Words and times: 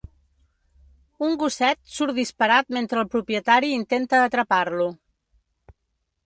Un 1.27 1.35
gosset 1.43 1.91
surt 1.97 2.17
disparat 2.21 2.73
mentre 2.79 3.03
el 3.03 3.11
propietari 3.17 3.71
intenta 3.75 4.23
atrapar-lo. 4.31 4.91